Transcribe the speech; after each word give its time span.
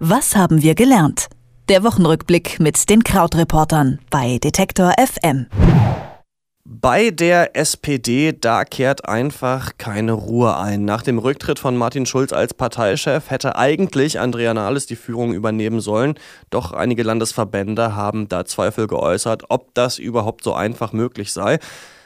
Was 0.00 0.36
haben 0.36 0.62
wir 0.62 0.76
gelernt? 0.76 1.26
Der 1.68 1.82
Wochenrückblick 1.82 2.60
mit 2.60 2.88
den 2.88 3.02
Krautreportern 3.02 3.98
bei 4.10 4.38
Detektor 4.38 4.92
FM. 4.96 5.46
Bei 6.64 7.10
der 7.10 7.56
SPD, 7.56 8.32
da 8.32 8.64
kehrt 8.64 9.08
einfach 9.08 9.72
keine 9.76 10.12
Ruhe 10.12 10.56
ein. 10.56 10.84
Nach 10.84 11.02
dem 11.02 11.18
Rücktritt 11.18 11.58
von 11.58 11.76
Martin 11.76 12.06
Schulz 12.06 12.32
als 12.32 12.54
Parteichef 12.54 13.28
hätte 13.30 13.56
eigentlich 13.56 14.20
Andrea 14.20 14.54
Nahles 14.54 14.86
die 14.86 14.94
Führung 14.94 15.34
übernehmen 15.34 15.80
sollen. 15.80 16.14
Doch 16.50 16.70
einige 16.70 17.02
Landesverbände 17.02 17.96
haben 17.96 18.28
da 18.28 18.44
Zweifel 18.44 18.86
geäußert, 18.86 19.46
ob 19.48 19.74
das 19.74 19.98
überhaupt 19.98 20.44
so 20.44 20.54
einfach 20.54 20.92
möglich 20.92 21.32
sei. 21.32 21.58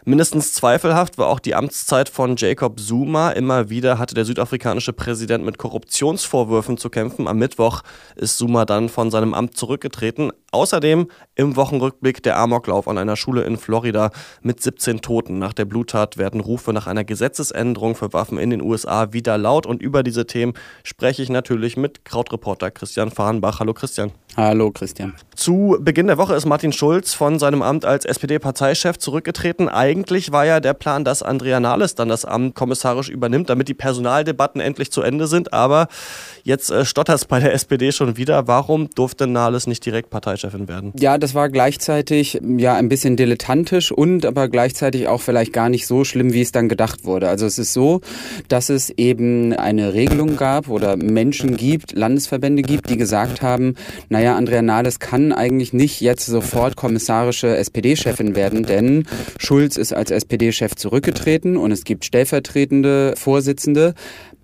Mindestens 0.05 0.53
zweifelhaft 0.53 1.17
war 1.17 1.29
auch 1.29 1.39
die 1.39 1.55
Amtszeit 1.55 2.09
von 2.09 2.35
Jacob 2.37 2.81
Zuma. 2.81 3.31
Immer 3.31 3.71
wieder 3.71 4.01
hatte 4.01 4.17
der 4.17 4.25
südafrikanische 4.25 4.93
Präsident 4.93 5.45
mit 5.45 5.59
Korruptionsvorwürfen 5.59 6.77
zu 6.77 6.91
kämpfen. 6.91 7.29
Am 7.29 7.39
Mittwoch 7.39 7.83
ist 8.17 8.37
Zuma 8.37 8.65
dann 8.65 8.89
von 8.89 9.13
seinem 9.13 9.33
Amt 9.33 9.57
zurückgetreten. 9.57 10.33
Außerdem 10.51 11.07
im 11.37 11.55
Wochenrückblick 11.55 12.21
der 12.25 12.37
Amoklauf 12.37 12.89
an 12.89 12.99
einer 12.99 13.15
Schule 13.15 13.45
in 13.45 13.57
Florida 13.57 14.11
mit 14.43 14.61
17 14.61 15.03
Toten. 15.03 15.39
Nach 15.39 15.53
der 15.53 15.67
Bluttat 15.67 16.19
werden 16.19 16.41
Rufe 16.41 16.73
nach 16.73 16.89
einer 16.89 17.05
Gesetzesänderung 17.05 17.95
für 17.95 18.13
Waffen 18.13 18.39
in 18.39 18.51
den 18.51 18.61
USA 18.61 19.13
wieder 19.13 19.39
laut. 19.39 19.67
Und 19.67 19.83
über 19.83 20.03
diese 20.03 20.27
Themen 20.27 20.55
spreche 20.83 21.23
ich 21.23 21.29
natürlich 21.29 21.77
mit 21.77 22.05
Krautreporter 22.05 22.73
Christian 22.73 23.13
Fahrenbach. 23.13 23.61
Hallo 23.61 23.73
Christian. 23.73 24.11
Hallo 24.37 24.73
Christian. 24.73 25.15
Zu 25.37 25.77
Beginn 25.81 26.09
der 26.09 26.19
Woche 26.19 26.35
ist 26.35 26.47
Martin 26.47 26.73
Schulz 26.73 27.15
von 27.15 27.39
seinem 27.39 27.63
Amt 27.63 27.85
als 27.85 28.05
SPD-Parteichef 28.05 28.99
zurückgetreten. 28.99 29.69
Eigentlich 29.69 29.92
war 30.33 30.47
ja 30.47 30.61
der 30.61 30.75
Plan, 30.75 31.05
dass 31.05 31.23
Andrea 31.23 31.61
Nahles 31.61 31.95
dann 31.95 32.09
das 32.09 32.25
Amt 32.25 32.55
kommissarisch 32.55 33.09
übernimmt, 33.09 33.51
damit 33.51 33.69
die 33.69 33.75
Personaldebatten 33.75 34.61
endlich 34.61 34.91
zu 34.91 35.03
Ende 35.03 35.27
sind. 35.27 35.53
Aber 35.53 35.89
jetzt 36.45 36.71
äh, 36.71 36.85
stottert 36.85 37.17
es 37.17 37.25
bei 37.25 37.41
der 37.41 37.53
SPD 37.55 37.93
schon 37.93 38.17
wieder. 38.17 38.47
Warum 38.49 38.89
durfte 38.91 39.27
Nahles 39.27 39.67
nicht 39.67 39.85
direkt 39.85 40.11
Parteichefin 40.11 40.69
werden? 40.69 40.93
Ja, 40.99 41.19
das 41.19 41.35
war 41.35 41.49
gleichzeitig 41.49 42.41
ja 42.43 42.75
ein 42.75 42.89
bisschen 42.89 43.17
dilettantisch 43.17 43.93
und 43.93 44.25
aber 44.25 44.49
gleichzeitig 44.49 45.09
auch 45.09 45.21
vielleicht 45.21 45.53
gar 45.53 45.69
nicht 45.69 45.87
so 45.87 46.05
schlimm, 46.05 46.33
wie 46.33 46.43
es 46.43 46.53
dann 46.53 46.69
gedacht 46.69 47.05
wurde. 47.05 47.29
Also 47.29 47.47
es 47.47 47.59
ist 47.59 47.73
so, 47.73 48.01
dass 48.49 48.69
es 48.69 48.91
eben 48.91 49.53
eine 49.53 49.95
Regelung 49.95 50.37
gab 50.37 50.69
oder 50.69 50.97
Menschen 50.97 51.57
gibt, 51.57 51.93
Landesverbände 51.93 52.63
gibt, 52.63 52.89
die 52.91 52.97
gesagt 52.97 53.43
haben, 53.43 53.75
naja, 54.09 54.37
Andrea 54.37 54.63
Nahles 54.63 55.01
kann 55.01 55.33
eigentlich 55.33 55.73
nicht 55.73 56.01
jetzt 56.01 56.27
sofort 56.27 56.77
kommissarische 56.77 57.57
SPD-Chefin 57.57 58.35
werden, 58.35 58.65
denn 58.65 59.07
Schulz 59.39 59.77
ist 59.83 59.93
als 59.93 60.11
SPD-Chef 60.11 60.75
zurückgetreten 60.77 61.59
und 61.59 61.73
es 61.73 61.85
gibt 61.85 62.07
stellvertretende 62.07 63.15
Vorsitzende. 63.19 63.95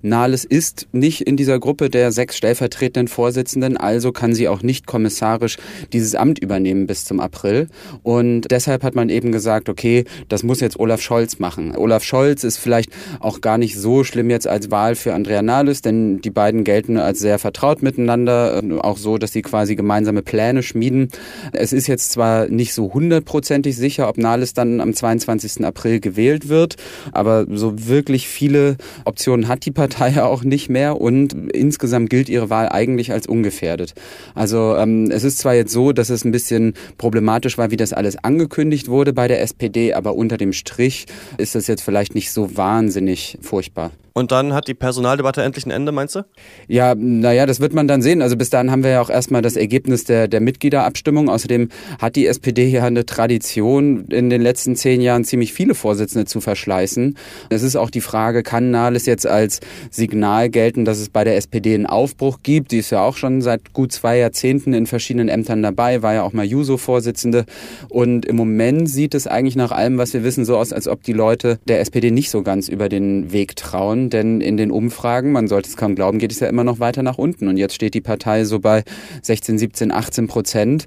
Nahles 0.02 0.44
ist 0.44 0.86
nicht 0.92 1.22
in 1.22 1.36
dieser 1.36 1.58
Gruppe 1.58 1.90
der 1.90 2.12
sechs 2.12 2.36
stellvertretenden 2.36 3.08
Vorsitzenden, 3.08 3.76
also 3.76 4.12
kann 4.12 4.32
sie 4.32 4.48
auch 4.48 4.62
nicht 4.62 4.86
kommissarisch 4.86 5.56
dieses 5.92 6.14
Amt 6.14 6.38
übernehmen 6.38 6.86
bis 6.86 7.04
zum 7.04 7.18
April. 7.18 7.66
Und 8.04 8.42
deshalb 8.50 8.84
hat 8.84 8.94
man 8.94 9.08
eben 9.08 9.32
gesagt, 9.32 9.68
okay, 9.68 10.04
das 10.28 10.44
muss 10.44 10.60
jetzt 10.60 10.78
Olaf 10.78 11.00
Scholz 11.00 11.40
machen. 11.40 11.74
Olaf 11.76 12.04
Scholz 12.04 12.44
ist 12.44 12.58
vielleicht 12.58 12.90
auch 13.18 13.40
gar 13.40 13.58
nicht 13.58 13.76
so 13.76 14.04
schlimm 14.04 14.30
jetzt 14.30 14.46
als 14.46 14.70
Wahl 14.70 14.94
für 14.94 15.14
Andrea 15.14 15.42
Nahles, 15.42 15.82
denn 15.82 16.20
die 16.20 16.30
beiden 16.30 16.62
gelten 16.62 16.96
als 16.96 17.18
sehr 17.18 17.40
vertraut 17.40 17.82
miteinander, 17.82 18.62
auch 18.80 18.98
so, 18.98 19.18
dass 19.18 19.32
sie 19.32 19.42
quasi 19.42 19.74
gemeinsame 19.74 20.22
Pläne 20.22 20.62
schmieden. 20.62 21.08
Es 21.52 21.72
ist 21.72 21.88
jetzt 21.88 22.12
zwar 22.12 22.46
nicht 22.48 22.72
so 22.72 22.94
hundertprozentig 22.94 23.76
sicher, 23.76 24.08
ob 24.08 24.16
Nahles 24.16 24.54
dann 24.54 24.80
am 24.80 24.94
22. 24.94 25.64
April 25.64 25.98
gewählt 25.98 26.48
wird, 26.48 26.76
aber 27.10 27.46
so 27.50 27.88
wirklich 27.88 28.28
viele 28.28 28.76
Optionen 29.04 29.48
hat 29.48 29.64
die 29.64 29.72
Partei 29.72 29.87
Partei 29.88 30.22
auch 30.22 30.44
nicht 30.44 30.68
mehr 30.68 31.00
und 31.00 31.32
insgesamt 31.52 32.10
gilt 32.10 32.28
ihre 32.28 32.50
Wahl 32.50 32.68
eigentlich 32.68 33.12
als 33.12 33.26
ungefährdet. 33.26 33.94
Also 34.34 34.76
ähm, 34.76 35.10
es 35.10 35.24
ist 35.24 35.38
zwar 35.38 35.54
jetzt 35.54 35.72
so, 35.72 35.92
dass 35.92 36.10
es 36.10 36.24
ein 36.24 36.32
bisschen 36.32 36.74
problematisch 36.98 37.56
war, 37.56 37.70
wie 37.70 37.76
das 37.76 37.92
alles 37.92 38.22
angekündigt 38.22 38.88
wurde 38.88 39.12
bei 39.12 39.28
der 39.28 39.40
SPD, 39.40 39.94
aber 39.94 40.14
unter 40.14 40.36
dem 40.36 40.52
Strich 40.52 41.06
ist 41.38 41.54
das 41.54 41.66
jetzt 41.66 41.82
vielleicht 41.82 42.14
nicht 42.14 42.30
so 42.30 42.56
wahnsinnig 42.56 43.38
furchtbar. 43.40 43.92
Und 44.12 44.32
dann 44.32 44.54
hat 44.54 44.68
die 44.68 44.74
Personaldebatte 44.74 45.42
endlich 45.42 45.66
ein 45.66 45.70
Ende, 45.70 45.92
meinst 45.92 46.14
du? 46.14 46.24
Ja, 46.66 46.94
naja, 46.94 47.46
das 47.46 47.60
wird 47.60 47.72
man 47.72 47.88
dann 47.88 48.02
sehen. 48.02 48.22
Also 48.22 48.36
bis 48.36 48.50
dahin 48.50 48.70
haben 48.70 48.82
wir 48.82 48.90
ja 48.90 49.00
auch 49.00 49.10
erstmal 49.10 49.42
das 49.42 49.56
Ergebnis 49.56 50.04
der, 50.04 50.28
der 50.28 50.40
Mitgliederabstimmung. 50.40 51.28
Außerdem 51.28 51.68
hat 52.00 52.16
die 52.16 52.26
SPD 52.26 52.68
hier 52.68 52.84
eine 52.84 53.06
Tradition, 53.06 54.06
in 54.06 54.30
den 54.30 54.42
letzten 54.42 54.76
zehn 54.76 55.00
Jahren 55.00 55.24
ziemlich 55.24 55.52
viele 55.52 55.74
Vorsitzende 55.74 56.24
zu 56.24 56.40
verschleißen. 56.40 57.16
Es 57.50 57.62
ist 57.62 57.76
auch 57.76 57.90
die 57.90 58.00
Frage, 58.00 58.42
kann 58.42 58.70
Nahles 58.70 59.06
jetzt 59.06 59.26
als 59.26 59.60
Signal 59.90 60.48
gelten, 60.48 60.84
dass 60.84 60.98
es 60.98 61.10
bei 61.10 61.24
der 61.24 61.36
SPD 61.36 61.74
einen 61.74 61.86
Aufbruch 61.86 62.38
gibt? 62.42 62.72
Die 62.72 62.78
ist 62.78 62.90
ja 62.90 63.02
auch 63.02 63.16
schon 63.16 63.42
seit 63.42 63.72
gut 63.72 63.92
zwei 63.92 64.18
Jahrzehnten 64.18 64.72
in 64.72 64.86
verschiedenen 64.86 65.28
Ämtern 65.28 65.62
dabei, 65.62 66.02
war 66.02 66.14
ja 66.14 66.22
auch 66.22 66.32
mal 66.32 66.44
Juso-Vorsitzende. 66.44 67.44
Und 67.88 68.26
im 68.26 68.36
Moment 68.36 68.88
sieht 68.88 69.14
es 69.14 69.26
eigentlich 69.26 69.56
nach 69.56 69.72
allem, 69.72 69.98
was 69.98 70.12
wir 70.12 70.24
wissen, 70.24 70.44
so 70.44 70.56
aus, 70.56 70.72
als 70.72 70.88
ob 70.88 71.02
die 71.02 71.12
Leute 71.12 71.58
der 71.66 71.80
SPD 71.80 72.10
nicht 72.10 72.30
so 72.30 72.42
ganz 72.42 72.68
über 72.68 72.88
den 72.88 73.32
Weg 73.32 73.56
trauen 73.56 73.97
denn 74.08 74.40
in 74.40 74.56
den 74.56 74.70
Umfragen, 74.70 75.32
man 75.32 75.48
sollte 75.48 75.68
es 75.68 75.76
kaum 75.76 75.94
glauben, 75.94 76.18
geht 76.18 76.32
es 76.32 76.40
ja 76.40 76.48
immer 76.48 76.64
noch 76.64 76.80
weiter 76.80 77.02
nach 77.02 77.18
unten. 77.18 77.48
Und 77.48 77.56
jetzt 77.56 77.74
steht 77.74 77.94
die 77.94 78.00
Partei 78.00 78.44
so 78.44 78.60
bei 78.60 78.84
16, 79.22 79.58
17, 79.58 79.92
18 79.92 80.28
Prozent, 80.28 80.86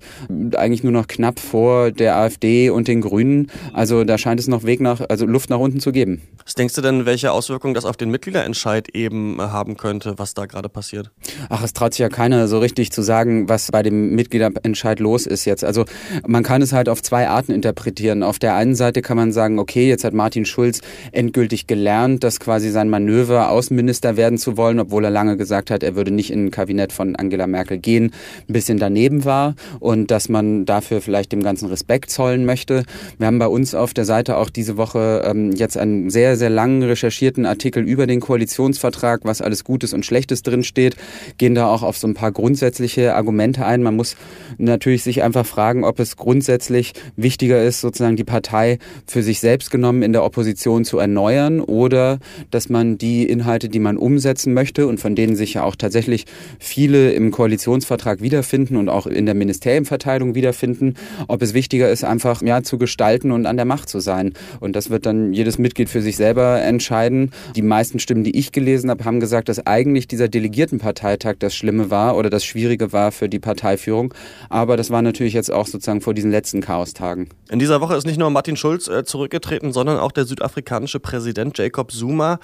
eigentlich 0.56 0.84
nur 0.84 0.94
noch 0.94 1.08
knapp 1.08 1.40
vor 1.40 1.92
der 1.92 2.16
AfD 2.16 2.70
und 2.70 2.88
den 2.88 3.02
Grünen. 3.02 3.52
Also 3.74 4.04
da 4.04 4.18
scheint 4.18 4.40
es 4.40 4.48
noch 4.48 4.64
Weg 4.64 4.80
nach, 4.80 5.02
also 5.10 5.26
Luft 5.26 5.50
nach 5.50 5.60
unten 5.60 5.80
zu 5.80 5.92
geben. 5.92 6.22
Was 6.46 6.56
denkst 6.56 6.74
du 6.74 6.82
denn, 6.82 7.06
welche 7.06 7.32
Auswirkungen 7.32 7.74
das 7.74 7.86
auf 7.86 7.98
den 7.98 8.10
Mitgliederentscheid 8.10 8.90
eben 8.96 9.40
haben 9.40 9.78
könnte, 9.78 10.16
was 10.18 10.34
da 10.34 10.46
gerade 10.46 10.70
passiert? 10.70 11.12
Ach, 11.50 11.64
es 11.64 11.74
traut 11.74 11.94
sich 11.94 12.00
ja 12.00 12.10
keiner 12.10 12.48
so 12.48 12.60
richtig 12.60 12.92
zu 12.92 13.02
sagen, 13.02 13.48
was 13.50 13.70
bei 13.72 13.84
dem 13.84 14.16
Mitgliederentscheid 14.16 15.00
los 15.00 15.26
ist 15.26 15.46
jetzt. 15.46 15.64
Also 15.64 15.86
man 16.26 16.44
kann 16.44 16.62
es 16.62 16.74
halt 16.74 16.90
auf 16.90 17.02
zwei 17.02 17.28
Arten 17.28 17.52
interpretieren. 17.52 18.24
Auf 18.24 18.40
der 18.40 18.56
einen 18.56 18.76
Seite 18.76 19.02
kann 19.02 19.18
man 19.18 19.32
sagen, 19.32 19.60
okay, 19.60 19.88
jetzt 19.88 20.04
hat 20.04 20.14
Martin 20.14 20.46
Schulz 20.46 20.82
endgültig 21.12 21.68
gelernt, 21.68 22.24
dass 22.24 22.40
quasi 22.40 22.70
sein 22.70 22.90
Manöver, 23.02 23.50
Außenminister 23.50 24.16
werden 24.16 24.38
zu 24.38 24.58
wollen, 24.58 24.80
obwohl 24.80 25.04
er 25.06 25.12
lange 25.12 25.36
gesagt 25.36 25.72
hat, 25.72 25.82
er 25.82 25.96
würde 25.96 26.12
nicht 26.12 26.32
in 26.32 26.46
ein 26.46 26.52
Kabinett 26.52 26.94
von 26.94 27.16
Angela 27.16 27.48
Merkel 27.48 27.80
gehen, 27.80 28.12
ein 28.48 28.54
bisschen 28.54 28.78
daneben 28.78 29.26
war 29.26 29.56
und 29.80 30.12
dass 30.12 30.30
man 30.30 30.66
dafür 30.66 31.02
vielleicht 31.02 31.32
dem 31.32 31.42
ganzen 31.42 31.68
Respekt 31.68 32.12
zollen 32.12 32.46
möchte. 32.46 32.84
Wir 33.18 33.28
haben 33.28 33.40
bei 33.40 33.48
uns 33.48 33.74
auf 33.74 33.94
der 33.94 34.06
Seite 34.06 34.38
auch 34.38 34.50
diese 34.50 34.78
Woche 34.78 35.24
ähm, 35.26 35.52
jetzt 35.52 35.78
einen 35.78 36.10
sehr, 36.10 36.38
sehr 36.38 36.50
langen 36.50 36.84
recherchierten 36.84 37.46
Artikel 37.46 37.84
über 37.84 38.06
den 38.06 38.20
Koalitionsvertrag, 38.20 39.22
was 39.24 39.42
alles 39.42 39.64
Gutes 39.64 39.94
und 39.94 40.06
Schlechtes 40.06 40.44
drin 40.44 40.64
steht, 40.64 40.96
gehen 41.38 41.56
da 41.56 41.68
auch 41.68 41.82
auf 41.82 41.98
so 41.98 42.08
ein 42.08 42.14
paar 42.14 42.32
grundsätzliche 42.32 43.16
Argumente 43.16 43.66
ein. 43.66 43.82
Man 43.82 43.96
muss 43.96 44.16
natürlich 44.58 45.04
sich 45.04 45.24
einfach 45.24 45.46
fragen, 45.46 45.84
ob 45.84 46.00
es 46.00 46.18
grundsätzlich 46.18 46.94
wichtiger 47.16 47.64
ist, 47.64 47.82
sozusagen 47.82 48.16
die 48.16 48.24
Partei 48.24 48.78
für 49.08 49.24
sich 49.24 49.40
selbst 49.40 49.72
genommen 49.72 50.04
in 50.04 50.14
der 50.14 50.24
Opposition 50.24 50.86
zu 50.86 51.00
erneuern 51.00 51.62
oder 51.62 52.20
dass 52.52 52.70
man 52.70 52.91
die 52.98 53.26
Inhalte, 53.28 53.70
die 53.70 53.80
man 53.80 53.98
umsetzen 53.98 54.54
möchte 54.54 54.88
und 54.88 55.00
von 55.00 55.16
denen 55.16 55.36
sich 55.36 55.56
ja 55.56 55.64
auch 55.64 55.76
tatsächlich 55.76 56.26
viele 56.60 57.12
im 57.12 57.32
Koalitionsvertrag 57.32 58.22
wiederfinden 58.22 58.78
und 58.78 58.90
auch 58.90 59.08
in 59.08 59.26
der 59.26 59.36
Ministerienverteilung 59.36 60.36
wiederfinden, 60.36 60.96
ob 61.28 61.42
es 61.42 61.54
wichtiger 61.54 61.90
ist, 61.90 62.04
einfach 62.04 62.42
ja 62.42 62.64
zu 62.64 62.78
gestalten 62.78 63.32
und 63.32 63.46
an 63.46 63.58
der 63.58 63.66
Macht 63.66 63.90
zu 63.90 64.00
sein. 64.00 64.34
Und 64.60 64.76
das 64.76 64.90
wird 64.90 65.06
dann 65.06 65.34
jedes 65.34 65.58
Mitglied 65.58 65.90
für 65.90 66.02
sich 66.02 66.18
selber 66.18 66.62
entscheiden. 66.62 67.32
Die 67.56 67.62
meisten 67.62 68.00
Stimmen, 68.00 68.24
die 68.24 68.38
ich 68.38 68.52
gelesen 68.52 68.90
habe, 68.90 69.06
haben 69.06 69.20
gesagt, 69.20 69.50
dass 69.50 69.66
eigentlich 69.66 70.08
dieser 70.08 70.28
Delegiertenparteitag 70.28 71.36
das 71.40 71.56
Schlimme 71.56 71.90
war 71.90 72.18
oder 72.18 72.30
das 72.30 72.44
Schwierige 72.44 72.94
war 72.94 73.12
für 73.12 73.30
die 73.30 73.40
Parteiführung. 73.40 74.14
Aber 74.50 74.78
das 74.78 74.90
war 74.90 75.02
natürlich 75.02 75.34
jetzt 75.34 75.52
auch 75.52 75.68
sozusagen 75.68 76.02
vor 76.02 76.14
diesen 76.14 76.32
letzten 76.32 76.62
Chaostagen. 76.62 77.30
In 77.50 77.60
dieser 77.60 77.82
Woche 77.82 77.96
ist 77.96 78.06
nicht 78.06 78.20
nur 78.20 78.30
Martin 78.30 78.56
Schulz 78.56 78.88
äh, 78.88 79.04
zurückgetreten, 79.04 79.74
sondern 79.74 79.98
auch 79.98 80.12
der 80.12 80.26
südafrikanische 80.26 81.00
Präsident 81.00 81.58
Jacob 81.58 81.92
Zuma 81.92 82.40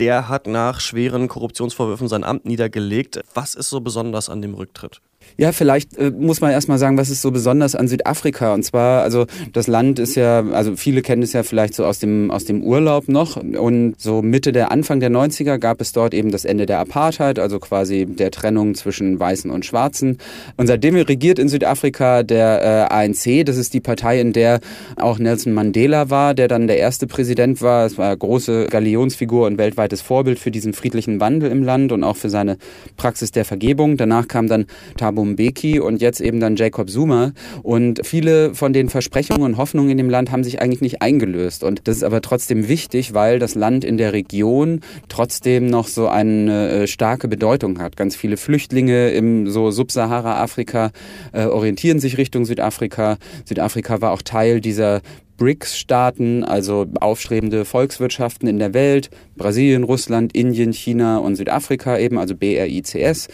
der 0.00 0.28
hat 0.28 0.46
nach 0.46 0.80
schweren 0.80 1.28
Korruptionsvorwürfen 1.28 2.08
sein 2.08 2.24
Amt 2.24 2.46
niedergelegt. 2.46 3.20
Was 3.34 3.54
ist 3.54 3.68
so 3.68 3.80
besonders 3.80 4.30
an 4.30 4.40
dem 4.40 4.54
Rücktritt? 4.54 5.02
Ja, 5.40 5.52
vielleicht 5.52 5.96
äh, 5.96 6.10
muss 6.10 6.40
man 6.42 6.50
erstmal 6.50 6.78
sagen, 6.78 6.98
was 6.98 7.08
ist 7.08 7.22
so 7.22 7.30
besonders 7.30 7.74
an 7.74 7.88
Südafrika? 7.88 8.52
Und 8.52 8.62
zwar, 8.62 9.02
also 9.02 9.26
das 9.52 9.68
Land 9.68 9.98
ist 9.98 10.14
ja, 10.14 10.44
also 10.50 10.76
viele 10.76 11.02
kennen 11.02 11.22
es 11.22 11.32
ja 11.32 11.42
vielleicht 11.42 11.74
so 11.74 11.86
aus 11.86 11.98
dem, 11.98 12.30
aus 12.30 12.44
dem 12.44 12.62
Urlaub 12.62 13.08
noch. 13.08 13.36
Und 13.36 13.94
so 13.96 14.22
Mitte 14.22 14.52
der 14.52 14.70
Anfang 14.70 15.00
der 15.00 15.10
90er 15.10 15.58
gab 15.58 15.80
es 15.80 15.92
dort 15.92 16.12
eben 16.12 16.30
das 16.30 16.44
Ende 16.44 16.66
der 16.66 16.78
Apartheid, 16.78 17.38
also 17.38 17.58
quasi 17.58 18.06
der 18.06 18.30
Trennung 18.30 18.74
zwischen 18.74 19.18
Weißen 19.18 19.50
und 19.50 19.64
Schwarzen. 19.64 20.18
Und 20.56 20.66
seitdem 20.66 20.94
regiert 20.96 21.38
in 21.38 21.48
Südafrika 21.48 22.22
der 22.22 22.88
äh, 22.90 22.94
ANC, 22.94 23.46
das 23.46 23.56
ist 23.56 23.72
die 23.72 23.80
Partei, 23.80 24.20
in 24.20 24.32
der 24.34 24.60
auch 24.96 25.18
Nelson 25.18 25.54
Mandela 25.54 26.10
war, 26.10 26.34
der 26.34 26.48
dann 26.48 26.66
der 26.66 26.76
erste 26.76 27.06
Präsident 27.06 27.62
war. 27.62 27.86
Es 27.86 27.96
war 27.96 28.08
eine 28.08 28.18
große 28.18 28.66
Galionsfigur 28.66 29.46
und 29.46 29.56
weltweites 29.56 30.02
Vorbild 30.02 30.38
für 30.38 30.50
diesen 30.50 30.74
friedlichen 30.74 31.20
Wandel 31.20 31.50
im 31.50 31.62
Land 31.62 31.92
und 31.92 32.04
auch 32.04 32.16
für 32.16 32.28
seine 32.28 32.58
Praxis 32.98 33.30
der 33.30 33.46
Vergebung. 33.46 33.96
Danach 33.96 34.28
kam 34.28 34.46
dann 34.46 34.66
Thabo 34.98 35.09
Thabo 35.10 35.24
Mbeki 35.24 35.80
und 35.80 36.00
jetzt 36.00 36.20
eben 36.20 36.38
dann 36.38 36.54
Jacob 36.54 36.88
Zuma. 36.88 37.32
Und 37.64 38.00
viele 38.06 38.54
von 38.54 38.72
den 38.72 38.88
Versprechungen 38.88 39.42
und 39.42 39.56
Hoffnungen 39.56 39.90
in 39.90 39.96
dem 39.96 40.08
Land 40.08 40.30
haben 40.30 40.44
sich 40.44 40.62
eigentlich 40.62 40.80
nicht 40.80 41.02
eingelöst. 41.02 41.64
Und 41.64 41.88
das 41.88 41.96
ist 41.96 42.04
aber 42.04 42.20
trotzdem 42.20 42.68
wichtig, 42.68 43.12
weil 43.12 43.40
das 43.40 43.56
Land 43.56 43.84
in 43.84 43.96
der 43.96 44.12
Region 44.12 44.80
trotzdem 45.08 45.66
noch 45.66 45.88
so 45.88 46.06
eine 46.06 46.68
äh, 46.70 46.86
starke 46.86 47.26
Bedeutung 47.26 47.80
hat. 47.80 47.96
Ganz 47.96 48.14
viele 48.14 48.36
Flüchtlinge 48.36 49.10
im 49.10 49.48
so 49.48 49.72
Subsahara-Afrika 49.72 50.92
äh, 51.32 51.46
orientieren 51.46 51.98
sich 51.98 52.16
Richtung 52.16 52.44
Südafrika. 52.44 53.18
Südafrika 53.44 54.00
war 54.00 54.12
auch 54.12 54.22
Teil 54.22 54.60
dieser 54.60 55.00
BRICS-Staaten, 55.40 56.44
also 56.44 56.86
aufstrebende 57.00 57.64
Volkswirtschaften 57.64 58.46
in 58.46 58.58
der 58.58 58.74
Welt, 58.74 59.08
Brasilien, 59.36 59.84
Russland, 59.84 60.36
Indien, 60.36 60.74
China 60.74 61.16
und 61.16 61.36
Südafrika 61.36 61.98
eben, 61.98 62.18
also 62.18 62.36
BRICS. 62.36 63.28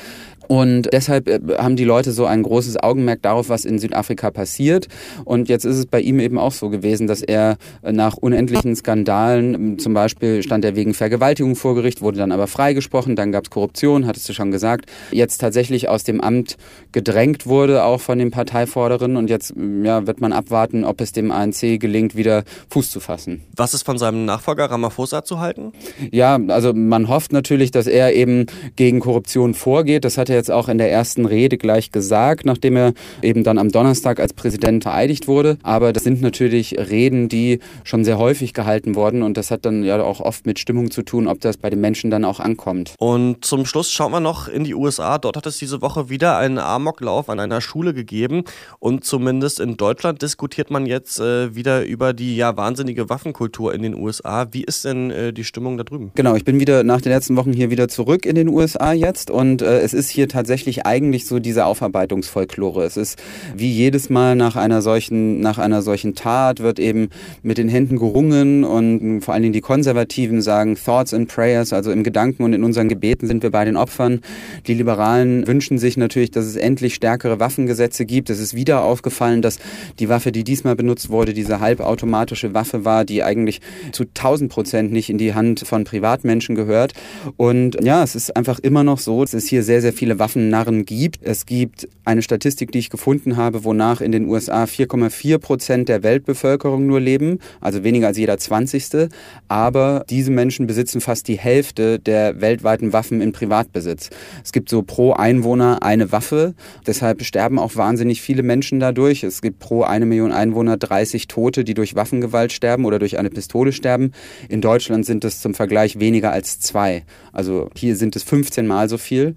Und 0.49 0.89
deshalb 0.93 1.29
äh, 1.29 1.41
haben 1.59 1.77
die 1.77 1.85
Leute 1.85 2.13
so 2.13 2.27
ein 2.27 2.43
großes 2.43 2.77
Augenmerk 2.83 3.23
darauf, 3.23 3.49
was 3.49 3.65
in 3.65 3.79
Südafrika 3.79 4.31
passiert. 4.31 4.89
Und 5.25 5.49
jetzt 5.49 5.65
ist 5.65 5.77
es 5.77 5.87
bei 5.87 6.01
ihm 6.01 6.21
eben 6.21 6.39
auch 6.39 6.53
so 6.53 6.69
gewesen, 6.69 7.07
dass 7.07 7.23
er 7.23 7.57
äh, 7.83 7.93
nach 7.93 8.17
unendlichen 8.17 8.75
Skandalen, 8.77 9.79
zum 9.79 9.95
Beispiel 9.95 10.43
stand 10.43 10.65
er 10.65 10.77
wegen 10.77 10.95
Vergewaltigung 10.95 11.57
vor 11.57 11.75
Gericht, 11.75 12.01
wurde 12.01 12.19
dann 12.19 12.33
aber 12.33 12.47
freigesprochen, 12.47 13.17
dann 13.17 13.33
gab 13.33 13.45
es 13.45 13.51
Korruption, 13.51 14.07
hattest 14.07 14.29
du 14.29 14.33
schon 14.33 14.51
gesagt, 14.51 14.87
jetzt 15.11 15.39
tatsächlich 15.39 15.89
aus 15.89 16.05
dem 16.05 16.21
Amt 16.21 16.57
gedrängt 16.93 17.47
wurde, 17.47 17.85
auch 17.85 18.01
von 18.01 18.19
den 18.19 18.31
Parteivorderen. 18.31 19.17
Und 19.17 19.31
jetzt 19.31 19.55
ja, 19.83 20.07
wird 20.07 20.21
man 20.21 20.33
abwarten, 20.33 20.85
ob 20.85 21.01
es 21.01 21.13
dem 21.13 21.31
ANC 21.31 21.81
gelingt, 21.81 22.17
wieder 22.17 22.45
Fuß 22.71 22.91
zu 22.91 23.01
fassen. 23.01 23.43
Was 23.57 23.75
ist 23.75 23.85
von 23.85 23.99
seinem 23.99 24.25
Nachfolger 24.25 24.67
Ramaphosa 24.67 25.25
zu 25.25 25.41
halten? 25.41 25.73
Ja, 26.11 26.39
also 26.49 26.73
man 26.73 27.09
hofft 27.09 27.33
natürlich, 27.33 27.71
dass 27.71 27.87
er 27.87 28.15
eben 28.15 28.47
gegen 28.77 29.01
Korruption 29.01 29.55
vorgeht. 29.55 30.05
Das 30.05 30.19
hat 30.19 30.31
er 30.31 30.36
jetzt 30.37 30.51
auch 30.51 30.69
in 30.69 30.79
der 30.79 30.91
ersten 30.91 31.27
Rede 31.27 31.59
gleich 31.59 31.91
gesagt, 31.91 32.45
nachdem 32.47 32.77
er 32.77 32.93
eben 33.23 33.45
dann 33.45 33.59
am 33.59 33.71
Donnerstag 33.71 34.21
als 34.21 34.33
Präsident 34.33 34.85
vereidigt 34.85 35.27
wurde. 35.27 35.59
Aber 35.63 35.93
das 35.93 36.05
sind 36.05 36.23
natürlich 36.23 36.77
Reden, 36.79 37.29
die 37.29 37.59
schon 37.85 38.05
sehr 38.05 38.19
häufig 38.19 38.53
gehalten 38.55 38.95
wurden 38.95 39.23
und 39.23 39.37
das 39.37 39.51
hat 39.51 39.65
dann 39.65 39.83
ja 39.83 40.03
auch 40.03 40.21
oft 40.21 40.47
mit 40.47 40.59
Stimmung 40.59 40.91
zu 40.91 41.03
tun, 41.03 41.27
ob 41.27 41.41
das 41.41 41.57
bei 41.57 41.71
den 41.71 41.81
Menschen 41.81 42.11
dann 42.11 42.25
auch 42.25 42.41
ankommt. 42.41 42.95
Und 42.99 43.45
zum 43.45 43.67
Schluss 43.67 43.91
schauen 43.91 44.13
wir 44.13 44.21
noch 44.21 44.49
in 44.49 44.65
die 44.65 44.75
USA. 44.75 45.19
Dort 45.19 45.37
hat 45.37 45.47
es 45.47 45.59
diese 45.59 45.83
Woche 45.83 46.09
wieder 46.09 46.37
einen 46.37 46.59
Amoklauf 46.59 47.29
an 47.29 47.41
einer 47.41 47.61
Schule 47.61 47.95
gegeben 47.95 48.45
und 48.79 49.05
zumindest 49.05 49.61
in 49.61 49.77
Deutschland 49.77 50.23
diskutiert 50.23 50.71
man 50.71 50.87
jetzt 50.87 51.21
äh, 51.21 51.55
wieder 51.55 51.85
über 51.85 52.13
die 52.13 52.37
ja 52.37 52.57
wahnsinnige 52.57 53.09
Waffenkultur 53.09 53.75
in 53.75 53.83
den 53.83 53.95
USA. 53.95 54.47
Wie 54.53 54.65
ist 54.65 54.85
denn 54.85 55.11
äh, 55.11 55.33
die 55.33 55.45
Stimmung 55.45 55.77
da 55.77 55.85
drüben? 55.85 56.13
Genau, 56.15 56.35
ich 56.35 56.45
bin 56.45 56.61
wieder 56.61 56.85
nach 56.85 57.01
den 57.01 57.13
letzten 57.13 57.37
Wochen 57.37 57.53
hier 57.53 57.71
wieder 57.71 57.89
zurück 57.89 58.27
in 58.27 58.35
den 58.35 58.49
USA 58.49 58.93
jetzt 58.93 59.31
und 59.31 59.63
äh, 59.63 59.81
es 59.81 59.95
ist 59.95 60.11
hier 60.11 60.26
tatsächlich 60.29 60.87
eigentlich 60.87 61.27
so 61.27 61.39
diese 61.39 61.67
Aufarbeitungsfolklore. 61.67 62.85
Es 62.85 62.97
ist 62.97 63.19
wie 63.57 63.71
jedes 63.71 64.11
Mal 64.11 64.37
nach 64.37 64.57
einer 64.57 64.83
solchen, 64.83 65.41
nach 65.41 65.59
einer 65.59 65.83
solchen 65.83 66.15
Tat 66.15 66.61
wird 66.61 66.79
eben 66.79 67.09
mit 67.43 67.59
den 67.59 67.69
Händen 67.69 67.97
gerungen 67.97 68.65
und 68.65 69.21
vor 69.23 69.35
allen 69.35 69.43
Dingen 69.43 69.53
die 69.53 69.61
Konservativen 69.61 70.43
sagen 70.43 70.77
Thoughts 70.77 71.15
and 71.15 71.29
Prayers, 71.29 71.73
also 71.73 71.91
im 71.91 72.05
Gedanken 72.05 72.43
und 72.43 72.53
in 72.53 72.65
unseren 72.65 72.89
Gebeten 72.89 73.27
sind 73.27 73.43
wir 73.43 73.51
bei 73.51 73.65
den 73.65 73.77
Opfern. 73.77 74.21
Die 74.67 74.75
Liberalen 74.75 75.47
wünschen 75.47 75.79
sich 75.79 75.97
natürlich, 75.97 76.31
dass 76.31 76.45
es 76.45 76.57
endlich 76.57 76.95
stärkere 76.95 77.41
Waffengesetze 77.41 78.05
gibt. 78.05 78.31
Es 78.31 78.41
ist 78.41 78.55
wieder 78.55 78.83
aufgefallen, 78.83 79.43
dass 79.43 79.59
die 79.99 80.09
Waffe, 80.09 80.33
die 80.33 80.45
diesmal 80.45 80.77
benutzt 80.77 81.11
wurde, 81.11 81.33
diese 81.33 81.61
halbautomatische 81.61 82.55
Waffe 82.55 82.85
war, 82.85 83.05
die 83.05 83.23
eigentlich 83.23 83.61
zu 83.93 84.05
1000 84.05 84.51
Prozent 84.51 84.93
nicht 84.93 85.11
in 85.11 85.19
die 85.19 85.35
Hand 85.35 85.61
von 85.67 85.85
Privatmenschen 85.85 86.55
gehört. 86.55 86.93
Und 87.37 87.83
ja, 87.83 88.03
es 88.03 88.15
ist 88.15 88.37
einfach 88.37 88.59
immer 88.59 88.85
noch 88.85 88.99
so, 88.99 89.23
es 89.23 89.47
hier 89.47 89.63
sehr, 89.63 89.81
sehr 89.81 89.93
viele 89.93 90.16
Waffen 90.19 90.37
Waffennarren 90.37 90.85
gibt. 90.85 91.21
Es 91.23 91.47
gibt 91.47 91.89
eine 92.05 92.23
Statistik, 92.23 92.71
die 92.71 92.79
ich 92.79 92.91
gefunden 92.91 93.37
habe, 93.37 93.65
wonach 93.65 94.01
in 94.01 94.13
den 94.13 94.29
USA 94.29 94.65
4,4 94.65 95.39
Prozent 95.39 95.89
der 95.89 96.03
Weltbevölkerung 96.03 96.87
nur 96.87 97.01
leben, 97.01 97.39
also 97.61 97.85
weniger 97.85 98.09
als 98.09 98.19
jeder 98.19 98.39
20. 98.39 99.09
Aber 99.49 100.05
diese 100.11 100.31
Menschen 100.31 100.67
besitzen 100.67 101.01
fast 101.01 101.29
die 101.29 101.39
Hälfte 101.39 101.99
der 101.99 102.41
weltweiten 102.41 102.93
Waffen 102.93 103.21
in 103.21 103.33
Privatbesitz. 103.33 104.11
Es 104.45 104.53
gibt 104.53 104.69
so 104.69 104.83
pro 104.83 105.13
Einwohner 105.13 105.83
eine 105.83 106.13
Waffe. 106.13 106.55
Deshalb 106.87 107.23
sterben 107.25 107.59
auch 107.59 107.77
wahnsinnig 107.77 108.21
viele 108.21 108.43
Menschen 108.43 108.79
dadurch. 108.79 109.25
Es 109.25 109.41
gibt 109.43 109.59
pro 109.59 109.83
eine 109.83 110.07
Million 110.07 110.33
Einwohner 110.33 110.77
30 110.77 111.29
Tote, 111.29 111.65
die 111.65 111.75
durch 111.75 111.95
Waffengewalt 111.95 112.53
sterben 112.53 112.85
oder 112.85 112.99
durch 112.99 113.19
eine 113.19 113.31
Pistole 113.31 113.73
sterben. 113.73 114.13
In 114.49 114.61
Deutschland 114.61 115.07
sind 115.07 115.25
es 115.25 115.41
zum 115.41 115.55
Vergleich 115.55 115.99
weniger 115.99 116.33
als 116.33 116.61
zwei. 116.61 117.05
Also 117.33 117.71
hier 117.75 117.97
sind 117.97 118.17
es 118.17 118.23
15 118.23 118.67
Mal 118.67 118.89
so 118.89 118.99
viel. 118.99 119.35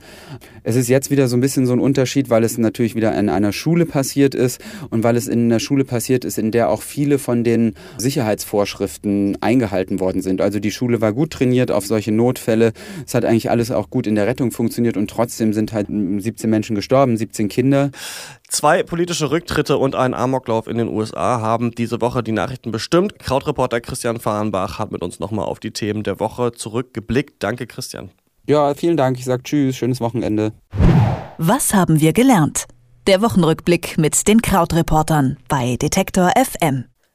Es 0.69 0.75
ist 0.75 0.88
jetzt 0.88 1.10
wieder 1.10 1.27
so 1.27 1.36
ein 1.36 1.42
bisschen 1.42 1.66
so 1.66 1.74
ein 1.74 1.80
Unterschied, 1.80 2.30
weil 2.30 2.44
es 2.44 2.60
natürlich 2.60 2.94
wieder 2.94 3.18
in 3.18 3.27
einer 3.30 3.54
Schule 3.54 3.88
passiert 3.88 4.36
ist 4.36 4.62
und 4.92 5.04
weil 5.04 5.18
es 5.18 5.27
in 5.27 5.45
einer 5.45 5.60
Schule 5.60 5.83
passiert 5.83 6.24
ist, 6.24 6.38
in 6.38 6.51
der 6.51 6.69
auch 6.69 6.83
viele 6.83 7.18
von 7.18 7.44
den 7.44 7.74
Sicherheitsvorschriften 7.98 9.39
eingehalten 9.42 10.00
worden 10.00 10.21
sind. 10.21 10.42
Also 10.42 10.60
die 10.60 10.69
Schule 10.69 11.01
war 11.01 11.12
gut 11.12 11.31
trainiert 11.31 11.71
auf 11.71 11.88
solche 11.88 12.12
Notfälle. 12.12 12.74
Es 13.04 13.16
hat 13.16 13.25
eigentlich 13.25 13.50
alles 13.50 13.71
auch 13.71 13.89
gut 13.89 14.06
in 14.06 14.13
der 14.13 14.27
Rettung 14.27 14.51
funktioniert 14.51 14.95
und 14.95 15.10
trotzdem 15.10 15.54
sind 15.54 15.74
halt 15.74 15.88
17 15.88 16.48
Menschen 16.48 16.75
gestorben, 16.75 17.18
17 17.18 17.50
Kinder. 17.50 17.89
Zwei 18.48 18.83
politische 18.83 19.31
Rücktritte 19.31 19.75
und 19.75 19.95
ein 19.95 20.13
Amoklauf 20.13 20.68
in 20.68 20.77
den 20.77 20.89
USA 20.89 21.42
haben 21.42 21.71
diese 21.71 22.00
Woche 22.00 22.21
die 22.21 22.31
Nachrichten 22.31 22.69
bestimmt. 22.69 23.18
Krautreporter 23.18 23.81
Christian 23.81 24.19
Fahrenbach 24.19 24.77
hat 24.77 24.92
mit 24.92 25.01
uns 25.01 25.19
nochmal 25.19 25.45
auf 25.45 25.60
die 25.60 25.71
Themen 25.71 26.04
der 26.04 26.19
Woche 26.19 26.51
zurückgeblickt. 26.51 27.38
Danke, 27.39 27.66
Christian. 27.66 28.12
Ja, 28.49 28.73
vielen 28.73 28.97
Dank. 28.97 29.19
Ich 29.19 29.25
sage 29.25 29.43
Tschüss, 29.43 29.77
schönes 29.77 30.01
Wochenende. 30.01 30.53
Was 31.37 31.75
haben 31.75 32.01
wir 32.01 32.13
gelernt? 32.13 32.65
Der 33.05 33.21
Wochenrückblick 33.21 33.99
mit 33.99 34.27
den 34.27 34.41
Krautreportern 34.41 35.37
bei 35.47 35.75
Detektor 35.75 36.31
FM. 36.35 36.88